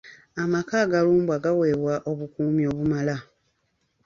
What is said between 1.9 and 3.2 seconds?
obukuumi obumala.